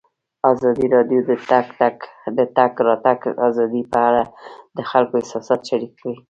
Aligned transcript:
ازادي 0.51 0.85
راډیو 0.95 1.19
د 1.29 1.31
د 2.37 2.39
تګ 2.57 2.71
راتګ 2.87 3.19
ازادي 3.47 3.81
په 3.91 3.99
اړه 4.07 4.23
د 4.77 4.79
خلکو 4.91 5.13
احساسات 5.17 5.61
شریک 5.69 5.93
کړي. 5.99 6.15